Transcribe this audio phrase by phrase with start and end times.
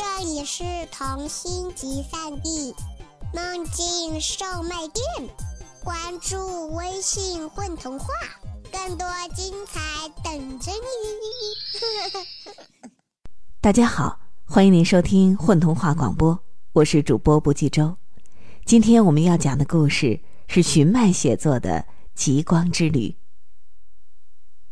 [0.00, 2.74] 这里是童心集散地，
[3.34, 5.28] 梦境售卖店。
[5.84, 8.06] 关注微信“混童话”，
[8.72, 9.78] 更多精彩
[10.24, 12.24] 等着你。
[13.60, 16.42] 大家好，欢迎您收听混童话广播，
[16.72, 17.98] 我是主播不计周。
[18.64, 21.72] 今天我们要讲的故事是寻麦写作的
[22.14, 23.08] 《极光之旅》。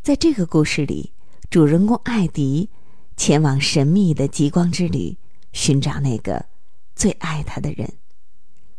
[0.02, 1.12] 在这个故事里，
[1.50, 2.70] 主人公艾迪
[3.18, 5.18] 前往神秘的极光之旅，
[5.52, 6.46] 寻找那个
[6.94, 7.92] 最爱他的人。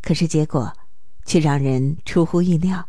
[0.01, 0.73] 可是结果
[1.25, 2.87] 却让人出乎意料。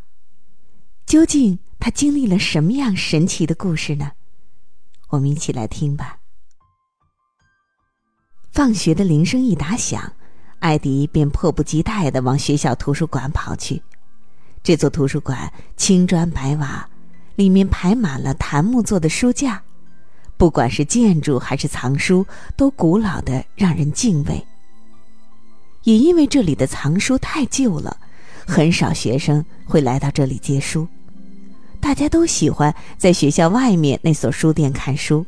[1.04, 4.12] 究竟他经历了什么样神奇的故事呢？
[5.08, 6.20] 我们一起来听吧。
[8.52, 10.12] 放学的铃声一打响，
[10.60, 13.82] 艾迪便迫不及待的往学校图书馆跑去。
[14.62, 16.88] 这座图书馆青砖白瓦，
[17.34, 19.64] 里面排满了檀木做的书架。
[20.40, 22.26] 不管是建筑还是藏书，
[22.56, 24.42] 都古老的让人敬畏。
[25.82, 27.98] 也因为这里的藏书太旧了，
[28.46, 30.88] 很少学生会来到这里借书。
[31.78, 35.26] 大家都喜欢在学校外面那所书店看书，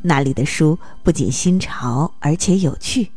[0.00, 3.10] 那里的书不仅新潮，而且有趣。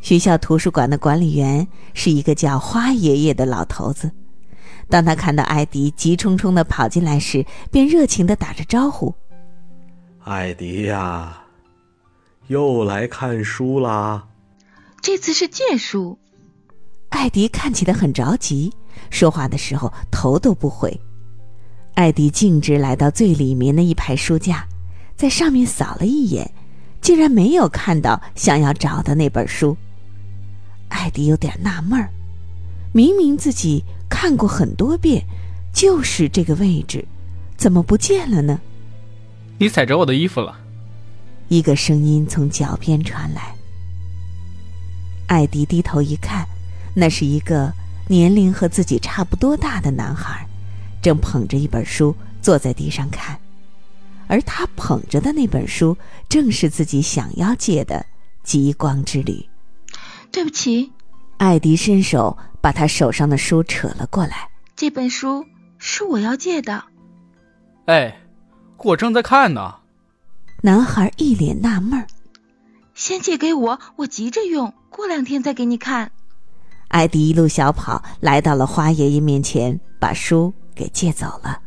[0.00, 4.10] 学校图书馆的管理员是一个叫花爷爷的老头子。
[4.88, 9.14] 当他看到艾迪急冲冲的跑进来时，便热情的打着招呼。
[10.26, 11.40] 艾迪呀，
[12.48, 14.26] 又来看书啦！
[15.00, 16.18] 这次是借书。
[17.10, 18.72] 艾迪看起来很着急，
[19.08, 21.00] 说话的时候头都不回。
[21.94, 24.66] 艾迪径直来到最里面的一排书架，
[25.14, 26.50] 在上面扫了一眼，
[27.00, 29.76] 竟然没有看到想要找的那本书。
[30.88, 32.10] 艾迪有点纳闷儿，
[32.92, 35.24] 明明自己看过很多遍，
[35.72, 37.06] 就是这个位置，
[37.56, 38.60] 怎么不见了呢？
[39.58, 40.58] 你踩着我的衣服了。
[41.48, 43.54] 一个声音从脚边传来。
[45.28, 46.46] 艾迪低头一看，
[46.94, 47.72] 那是一个
[48.08, 50.46] 年龄和自己差不多大的男孩，
[51.00, 53.38] 正捧着一本书坐在地上看，
[54.26, 55.96] 而他捧着的那本书
[56.28, 57.96] 正是自己想要借的
[58.42, 59.32] 《极光之旅》。
[60.30, 60.92] 对不起，
[61.38, 64.48] 艾迪伸手把他手上的书扯了过来。
[64.76, 65.46] 这本书
[65.78, 66.84] 是我要借的。
[67.86, 68.20] 哎。
[68.78, 69.76] 我正在看呢。
[70.62, 72.06] 男孩一脸纳闷儿。
[72.94, 76.12] 先借给我，我急着用，过两天再给你看。
[76.88, 81.60] 艾迪一路小跑来到了花爷爷面前，把书给借走了。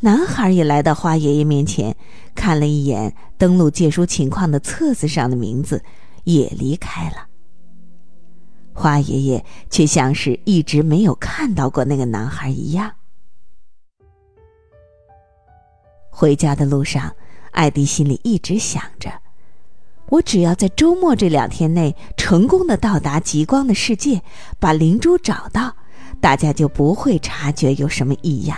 [0.00, 1.96] 男孩也来到花爷爷面前，
[2.34, 5.82] 看了一眼登录借书情况的册子上的名字，
[6.24, 7.26] 也离开了。
[8.74, 12.92] 花爷爷却像是一直没有看到过那个男孩一样。
[16.14, 17.10] 回家的路上，
[17.52, 19.10] 艾迪心里一直想着：
[20.10, 24.20] 我只要在周末这两天内成功的到达极光的世界，
[24.60, 25.74] 把灵珠找到，
[26.20, 28.56] 大家就不会察觉有什么异样。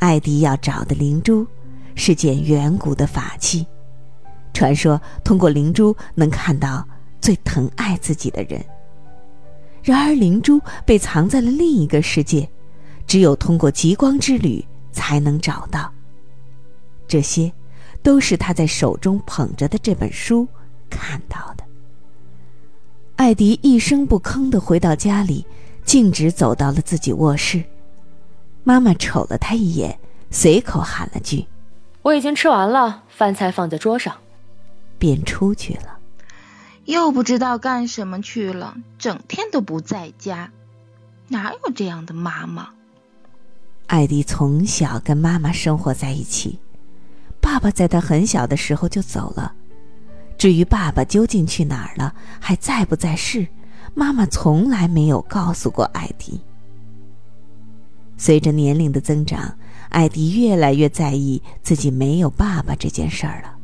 [0.00, 1.46] 艾迪要找的灵珠
[1.94, 3.64] 是件远古的法器，
[4.52, 6.86] 传说通过灵珠能看到
[7.20, 8.62] 最疼爱自己的人。
[9.82, 12.48] 然而，灵珠被藏在了另一个世界，
[13.06, 14.62] 只有通过极光之旅。
[14.96, 15.92] 才能找到。
[17.06, 17.52] 这些，
[18.02, 20.48] 都是他在手中捧着的这本书
[20.88, 21.62] 看到的。
[23.16, 25.46] 艾迪一声不吭的回到家里，
[25.84, 27.62] 径直走到了自己卧室。
[28.64, 29.98] 妈妈瞅了他一眼，
[30.30, 31.46] 随口喊了句
[32.02, 34.16] ：“我已经吃完了，饭菜放在桌上。”
[34.98, 35.98] 便出去了。
[36.86, 40.50] 又不知道干什么去了，整天都不在家，
[41.28, 42.70] 哪有这样的妈妈？
[43.86, 46.58] 艾迪从小跟妈妈生活在一起，
[47.40, 49.52] 爸爸在他很小的时候就走了。
[50.36, 53.46] 至于爸爸究竟去哪儿了，还在不在世，
[53.94, 56.40] 妈妈从来没有告诉过艾迪。
[58.18, 59.56] 随着年龄的增长，
[59.90, 63.56] 艾迪越来越在意自己没有爸爸这件事儿了。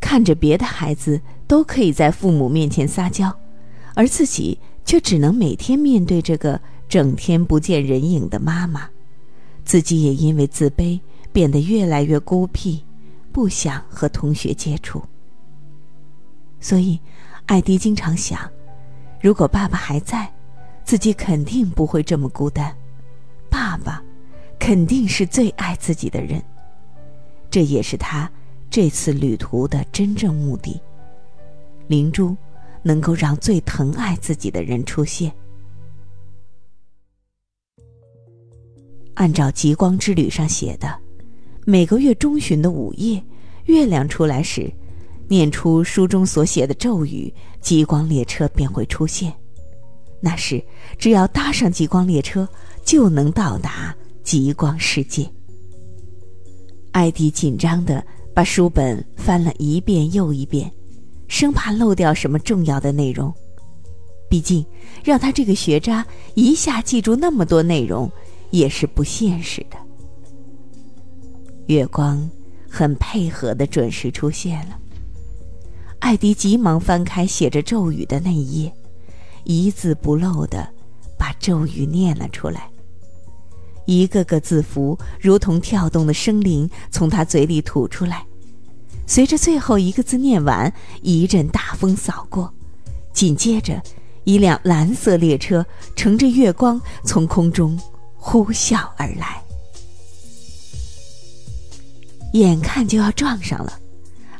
[0.00, 3.36] 看着别的孩子都可以在父母面前撒娇，
[3.94, 8.88] 而自己却只能每天面对这个整天不见人影的妈妈。
[9.66, 10.98] 自己也因为自卑
[11.32, 12.82] 变得越来越孤僻，
[13.32, 15.02] 不想和同学接触。
[16.60, 16.98] 所以，
[17.46, 18.48] 艾迪经常想，
[19.20, 20.32] 如果爸爸还在，
[20.84, 22.74] 自己肯定不会这么孤单。
[23.50, 24.00] 爸爸，
[24.56, 26.40] 肯定是最爱自己的人。
[27.50, 28.30] 这也是他
[28.70, 30.80] 这次旅途的真正目的。
[31.88, 32.36] 灵珠，
[32.82, 35.32] 能够让最疼爱自己的人出现。
[39.16, 40.94] 按照《极光之旅》上写的，
[41.64, 43.22] 每个月中旬的午夜，
[43.64, 44.70] 月亮出来时，
[45.26, 49.32] 念出书中所写的咒语，极光列车便会出现。
[50.20, 50.62] 那时，
[50.98, 52.46] 只要搭上极光列车，
[52.84, 55.26] 就能到达极光世界。
[56.92, 58.04] 艾迪紧张地
[58.34, 60.70] 把书本翻了一遍又一遍，
[61.26, 63.32] 生怕漏掉什么重要的内容。
[64.28, 64.64] 毕竟，
[65.02, 66.04] 让他这个学渣
[66.34, 68.10] 一下记住那么多内容，
[68.50, 69.76] 也是不现实的。
[71.66, 72.30] 月光
[72.70, 74.78] 很配合的准时出现了。
[75.98, 78.72] 艾迪急忙翻开写着咒语的那一页，
[79.44, 80.68] 一字不漏的
[81.18, 82.70] 把咒语念了出来。
[83.86, 88.24] 一个个字符如同跳动的生灵从他嘴里吐出来。
[89.06, 90.72] 随着最后一个字念完，
[91.02, 92.52] 一阵大风扫过，
[93.12, 93.80] 紧接着，
[94.24, 95.64] 一辆蓝色列车
[95.94, 97.78] 乘着月光从空中
[98.28, 99.40] 呼啸而来。
[102.32, 103.78] 眼看就要撞上了，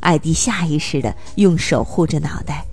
[0.01, 2.65] 艾迪下意识的用手护着脑袋，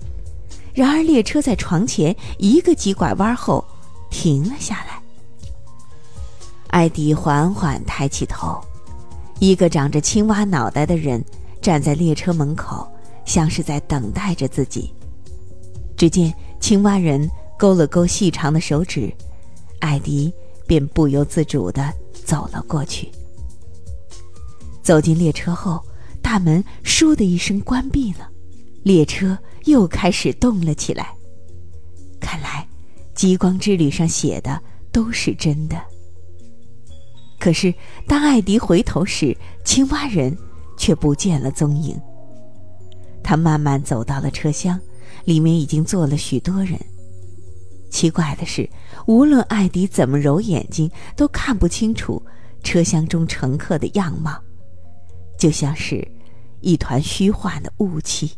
[0.73, 3.63] 然而列车在床前一个急拐弯后
[4.11, 5.01] 停了下来。
[6.67, 8.61] 艾迪缓缓抬起头，
[9.39, 11.23] 一个长着青蛙脑袋的人
[11.61, 12.85] 站在列车门口，
[13.23, 14.93] 像是在等待着自己。
[15.95, 17.27] 只见青蛙人
[17.57, 19.09] 勾了勾细长的手指，
[19.79, 20.31] 艾迪
[20.67, 21.93] 便不由自主的
[22.25, 23.11] 走了过去。
[24.81, 25.83] 走进列车后，
[26.21, 28.29] 大门“倏”的一声关闭了，
[28.83, 31.15] 列车又开始动了起来。
[32.19, 32.67] 看来，
[33.13, 35.81] 极光之旅上写的都是真的。
[37.39, 37.73] 可是，
[38.07, 40.35] 当艾迪回头时，青蛙人
[40.77, 41.99] 却不见了踪影。
[43.23, 44.79] 他慢慢走到了车厢，
[45.25, 46.79] 里面已经坐了许多人。
[47.95, 48.69] 奇怪的是，
[49.07, 52.21] 无论艾迪怎么揉眼睛，都看不清楚
[52.61, 54.37] 车厢中乘客的样貌。
[55.39, 56.05] 就像是
[56.59, 58.29] 一团虚幻的雾气。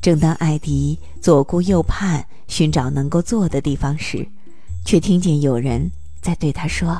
[0.00, 4.26] 正当艾迪左顾右盼寻找能够坐的地方时，
[4.82, 5.90] 却听见有人
[6.22, 6.98] 在对他说：“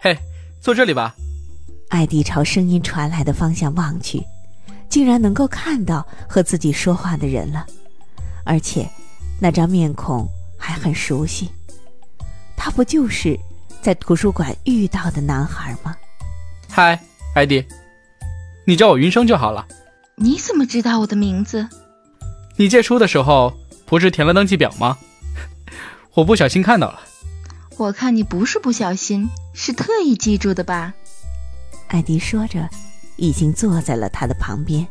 [0.00, 0.18] 嘿，
[0.60, 1.14] 坐这里吧。”
[1.90, 4.20] 艾迪朝声音传来的方向望去，
[4.88, 7.64] 竟然能够看到和自己说话的人了，
[8.44, 8.88] 而且
[9.40, 11.50] 那张面孔还很熟悉。
[12.56, 13.38] 他不就是
[13.82, 15.96] 在图书馆遇到的男孩吗？
[16.70, 16.98] 嗨，
[17.34, 17.64] 艾迪，
[18.64, 19.66] 你叫我云生就好了。
[20.16, 21.68] 你怎么知道我的名字？
[22.56, 23.52] 你借书的时候
[23.84, 24.98] 不是填了登记表吗？
[26.14, 27.00] 我不小心看到了。
[27.76, 30.94] 我看你不是不小心，是特意记住的吧？
[31.88, 32.68] 艾迪说着，
[33.16, 34.86] 已经坐在了他的旁边。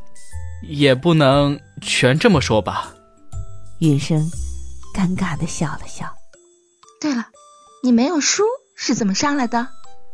[0.61, 2.93] 也不能全这么说吧。
[3.79, 4.31] 云生
[4.95, 6.13] 尴尬的笑了笑。
[6.99, 7.27] 对了，
[7.83, 8.43] 你没有书
[8.75, 9.67] 是怎么上来的？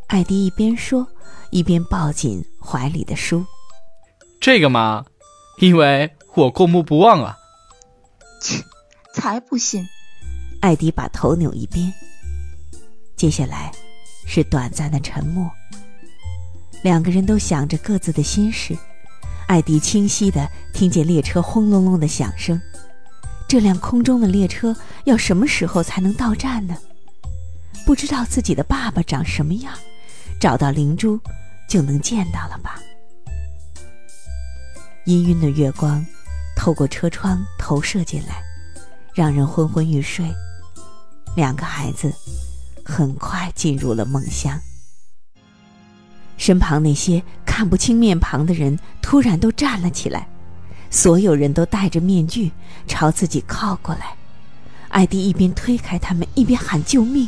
[0.07, 1.07] 艾迪一边说。
[1.51, 3.43] 一边抱紧怀里的书，
[4.39, 5.03] 这个嘛，
[5.57, 7.35] 因为我过目不忘啊。
[8.39, 8.63] 切，
[9.15, 9.83] 才不信！
[10.61, 11.91] 艾迪把头扭一边。
[13.15, 13.71] 接下来
[14.27, 15.49] 是短暂的沉默，
[16.83, 18.77] 两个人都想着各自的心事。
[19.47, 22.61] 艾迪清晰的听见列车轰隆隆的响声，
[23.49, 24.75] 这辆空中的列车
[25.05, 26.77] 要什么时候才能到站呢？
[27.83, 29.73] 不知道自己的爸爸长什么样。
[30.39, 31.19] 找到灵珠，
[31.67, 32.79] 就能见到了吧？
[35.07, 36.05] 氤氲的月光
[36.55, 38.43] 透过车窗投射进来，
[39.15, 40.31] 让人昏昏欲睡。
[41.35, 42.13] 两个孩子
[42.85, 44.59] 很快进入了梦乡。
[46.37, 50.29] 身旁那些看不清面庞的人突然都站了起来，
[50.89, 52.51] 所有人都戴着面具
[52.87, 54.15] 朝自己靠过来。
[54.89, 57.27] 艾迪一边推开他们，一边喊救命。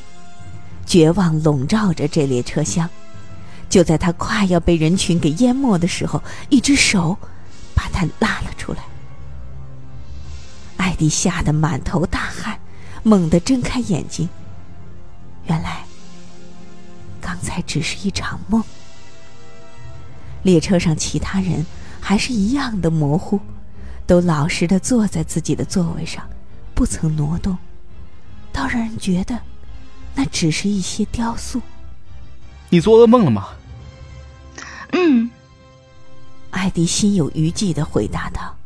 [0.86, 2.90] 绝望笼罩着这列车厢。
[3.70, 7.18] 就在他快要被人群给淹没的时候，一只手
[7.74, 8.80] 把他拉了出来。
[10.78, 12.60] 艾迪吓得满头大汗，
[13.04, 14.28] 猛地睁开眼睛。
[15.46, 15.86] 原来，
[17.22, 18.62] 刚才只是一场梦。
[20.44, 21.66] 列车上其他人
[22.02, 23.40] 还是一样的模糊，
[24.06, 26.28] 都老实的坐在自己的座位上，
[26.74, 27.58] 不曾挪动，
[28.52, 29.40] 倒让人觉得
[30.16, 31.62] 那只是一些雕塑。
[32.70, 33.50] 你做噩梦了吗？
[34.94, 35.30] 嗯，
[36.50, 38.58] 艾迪心有余悸的回答道：“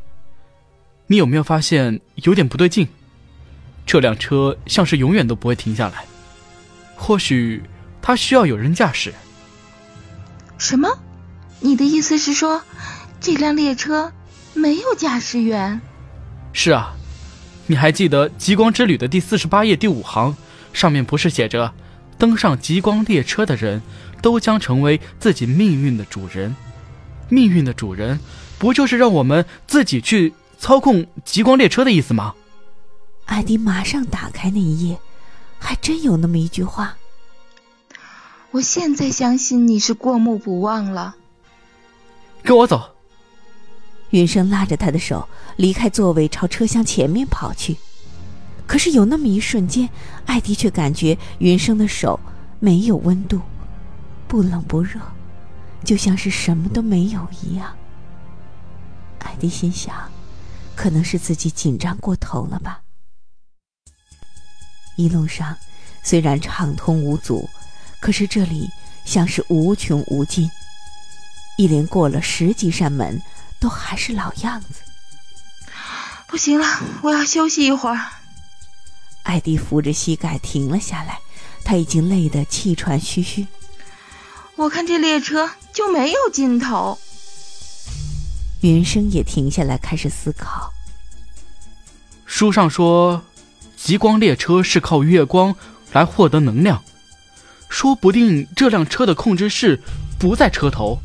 [1.06, 2.88] 你有没有发现有点不对劲？
[3.86, 6.06] 这辆车像是永远都不会停下来。
[6.96, 7.62] 或许
[8.01, 9.13] 它需要有人驾驶。”
[10.58, 10.89] 什么？
[11.60, 12.62] 你的意思是说，
[13.25, 14.13] 这辆列车
[14.53, 15.82] 没有驾驶员？
[16.53, 16.96] 是啊，
[17.65, 20.38] 你还记得《极光之旅》的第四十八页第五行，
[20.74, 21.74] 上面不是写着，
[22.20, 23.82] 登上极光列车的人？
[24.22, 26.55] 都将成为自己命运的主人，
[27.27, 28.20] 命运的主人，
[28.60, 32.36] 不就是让我们自己去操控极光列车的意思吗？
[33.25, 35.00] 艾迪马上打开那一页，
[35.58, 36.96] 还真有那么一句话。
[38.51, 41.15] 我现在相信你是过目不忘了。
[42.44, 42.91] 跟我走。
[44.12, 47.77] 云生拉着他的手离开座位，朝车厢前面跑去。
[48.67, 49.89] 可是有那么一瞬间，
[50.25, 52.19] 艾迪却感觉云生的手
[52.59, 53.41] 没有温度，
[54.27, 55.00] 不冷不热，
[55.83, 57.75] 就像是什么都没有一样。
[59.19, 59.93] 艾迪心想，
[60.75, 62.81] 可能是自己紧张过头了吧。
[64.97, 65.55] 一路上
[66.03, 67.50] 虽然畅通无阻，
[68.00, 68.69] 可是这里
[69.03, 70.50] 像是无穷无尽。
[71.57, 73.21] 一连过了十几扇门，
[73.65, 74.67] 都还是老样子。
[76.27, 76.67] 不行了，
[77.01, 78.00] 我要休息一会儿。
[79.24, 81.17] 艾迪扶着膝盖停了下来，
[81.63, 83.48] 他已经累得气喘吁吁。
[84.55, 87.00] 我看这列车就没有尽头。
[88.62, 90.72] 云生也停下来，开始思考。
[92.27, 93.24] 书上说，
[93.75, 95.55] 极光列车是靠月光
[95.91, 96.84] 来获得能量，
[97.67, 99.81] 说不定这辆车的控制室
[100.19, 101.00] 不在车头，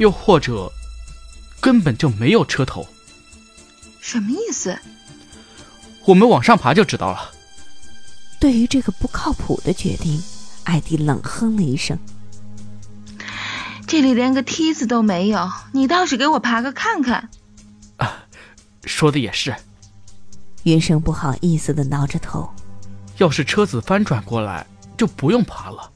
[0.00, 0.72] 又或者
[1.60, 2.86] 根本就没有车头。
[4.00, 4.78] 什么意思？
[6.04, 7.32] 我们往上爬就知道了。
[8.38, 10.22] 对于这个不靠谱的决定，
[10.64, 11.98] 艾迪冷哼了一声。
[13.86, 17.28] 这里连个梯子都没有，你倒是给我爬个看看。
[17.96, 18.26] 啊，
[18.84, 19.54] 说的也是。
[20.64, 22.48] 云生不好意思的挠着头。
[23.18, 25.90] 要是车子翻转过来，就不用爬了。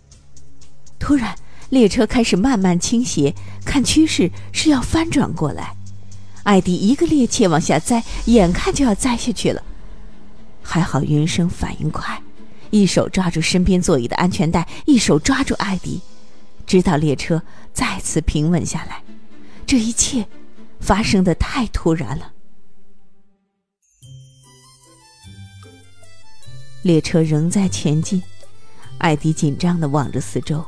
[0.99, 1.37] 突然，
[1.71, 3.35] 列车开始慢慢倾斜，
[3.65, 5.77] 看趋势是要翻转过来。
[6.43, 9.62] 艾迪一个趔趄往下栽，眼看就要栽下去了。
[10.62, 12.21] 还好云生反应快，
[12.71, 16.00] 一手抓住身边座椅的安全带，一手抓住艾迪，
[16.67, 19.03] 直到列车再次平稳下来。
[19.67, 20.27] 这一切
[20.81, 22.33] 发生的太突然了。
[26.83, 28.23] 列车仍在前进，
[28.99, 30.65] 艾迪紧张的望着四周。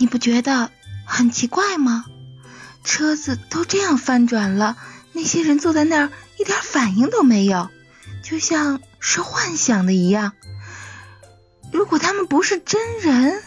[0.00, 0.70] 你不觉得
[1.04, 2.06] 很奇怪吗？
[2.82, 4.78] 车子都这样翻转了，
[5.12, 7.68] 那些人坐在那儿一点反应都没有，
[8.22, 10.32] 就像是幻想的一样。
[11.70, 13.42] 如果他们不是真人，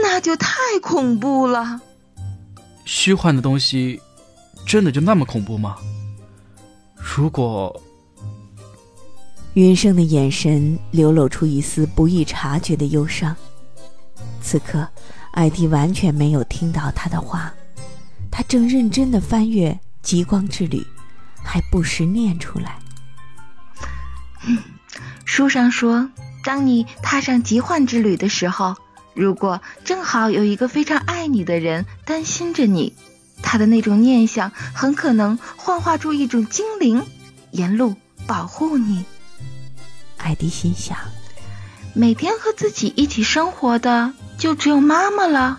[0.00, 1.80] 那就太恐怖了。
[2.84, 4.00] 虚幻的东西，
[4.64, 5.76] 真的就那么恐怖吗？
[6.96, 7.82] 如果……
[9.54, 13.34] 云生的眼神流露出一丝不易察觉的忧伤。
[14.44, 14.86] 此刻，
[15.30, 17.52] 艾迪完全没有听到他的话，
[18.30, 19.70] 他正认真的翻阅
[20.02, 20.78] 《极光之旅》，
[21.42, 22.78] 还不时念出来。
[25.24, 26.10] 书上说，
[26.44, 28.76] 当你踏上极幻之旅的时候，
[29.14, 32.94] 如果正好有一个非常爱你的人担心着你，
[33.42, 37.02] 他的那种念想很可能幻化出一种精灵，
[37.50, 37.96] 沿路
[38.26, 39.06] 保护你。
[40.18, 40.98] 艾迪心想：
[41.94, 44.12] 每天和自己一起生活的
[44.44, 45.58] 就只有妈妈了。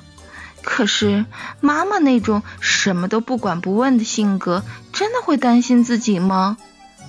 [0.61, 1.25] 可是
[1.59, 4.63] 妈妈那种什么都不管不问的性格，
[4.93, 6.57] 真的会担心自己吗？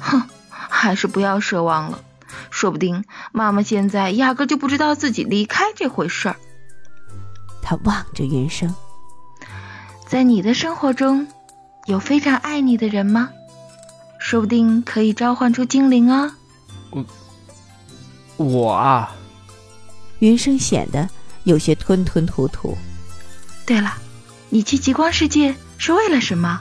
[0.01, 1.99] 哼，还是不要奢望了。
[2.49, 6.37] 说不定妈妈现在压根就不知道自己离开这回事儿。
[7.61, 8.75] 他望着云生，
[10.07, 11.29] 在你的生活中，
[11.85, 13.29] 有非常爱你的人吗？
[14.19, 16.35] 说不定可以召唤出精灵啊。
[16.91, 17.05] 我，
[18.39, 19.15] 我啊。
[20.21, 21.11] 云生显得
[21.47, 22.77] 有些吞吞吐吐。
[23.65, 23.95] 对了，
[24.51, 26.61] 你去极光世界是为了什么？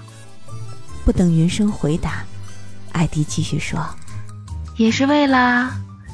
[1.03, 2.23] 不等云生回答，
[2.93, 3.85] 艾迪继续说。
[4.77, 5.71] 也是为了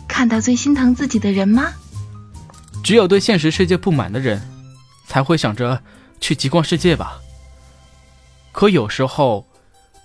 [0.07, 1.71] 看到最心疼自己的人吗？
[2.83, 4.41] 只有对现实世界不满的人，
[5.05, 5.81] 才会想着
[6.19, 7.19] 去极光世界吧。
[8.51, 9.47] 可有时候，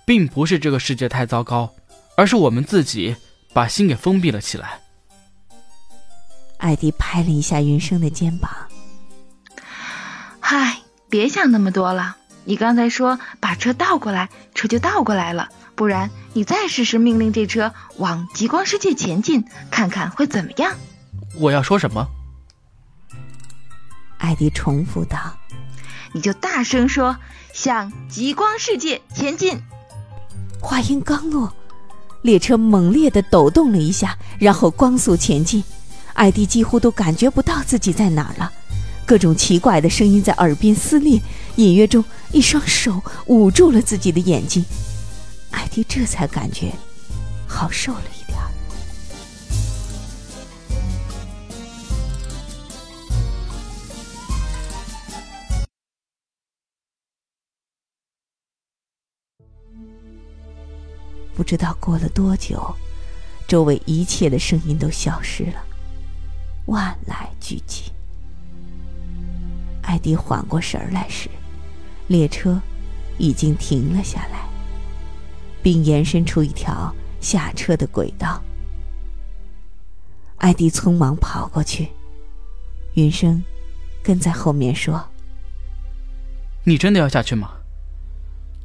[0.05, 1.73] 并不是这个世界太糟糕，
[2.15, 3.15] 而是我们自己
[3.53, 4.79] 把心给封闭了起来。
[6.57, 8.51] 艾迪拍了一下云生的肩膀。
[10.39, 10.77] 嗨，
[11.09, 12.17] 别想那么多了。
[12.45, 15.49] 你刚才说把车倒过来，车就倒过来了。
[15.75, 20.73] 不然，你再试试命令这车往极光世界前进，看看会怎么样？
[21.35, 22.07] 我要说什么？
[24.17, 25.37] 艾迪重复道
[26.13, 27.17] ：“你就大声说，
[27.53, 29.61] 向极光世界前进。”
[30.59, 31.53] 话音刚落，
[32.23, 35.63] 列车猛烈的抖动了一下，然后光速前进。
[36.17, 38.51] 艾迪几乎都感觉不到自己在哪儿了。
[39.05, 41.21] 各种奇怪的声音在耳边撕裂
[41.55, 44.65] 隐约中一双手捂住了自己的眼睛。
[45.51, 46.73] 艾迪这才感觉
[47.47, 48.37] 好受了一点
[61.33, 62.75] 不知道过了多久
[63.47, 65.66] 周围一切的声音都消失了。
[66.67, 67.89] 万籁俱寂。
[69.81, 71.29] 艾迪缓过神儿来时，
[72.07, 72.61] 列车
[73.17, 74.47] 已经停了下来，
[75.61, 78.41] 并延伸出一条下车的轨道。
[80.37, 81.89] 艾迪匆忙跑过去，
[82.93, 83.43] 云生
[84.03, 85.03] 跟在后面说
[86.63, 87.51] ：“你真的要下去吗？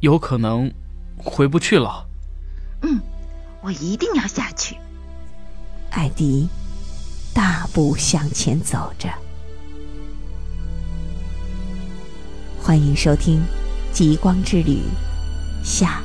[0.00, 0.70] 有可能
[1.16, 2.06] 回不去了。
[2.82, 3.00] ”“嗯，
[3.62, 4.76] 我一定要下去。”
[5.90, 6.48] 艾迪
[7.34, 9.08] 大步向前走着。
[12.60, 13.40] 欢迎收听
[13.92, 14.78] 《极光之旅》
[15.64, 16.02] 下。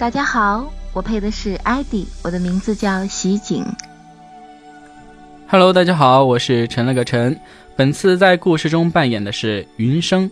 [0.00, 3.62] 大家好，我配的是艾迪，我的名字叫席景。
[5.46, 7.38] Hello，大家好，我是陈了个陈，
[7.76, 10.30] 本次在故事中扮演的是云生。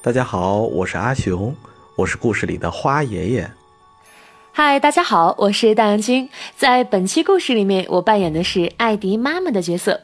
[0.00, 1.52] 大家好，我是阿雄，
[1.96, 3.50] 我是故事里的花爷爷。
[4.52, 10.00] 嗨，大家好，我是大杨君，在本期故事里面，我扮演的是艾迪妈妈的角色。